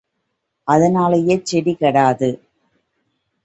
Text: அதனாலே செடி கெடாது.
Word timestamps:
அதனாலே 0.67 1.19
செடி 1.45 1.73
கெடாது. 1.79 2.29